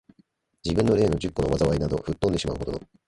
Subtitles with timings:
[0.65, 2.81] 自分の例の十個の禍いなど、吹っ飛んでしまう程の、